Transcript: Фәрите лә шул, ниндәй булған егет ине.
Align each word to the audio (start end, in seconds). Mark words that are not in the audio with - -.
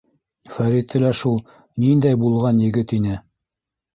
Фәрите 0.53 1.01
лә 1.03 1.09
шул, 1.19 1.35
ниндәй 1.85 2.19
булған 2.23 2.65
егет 2.65 2.95
ине. 3.01 3.21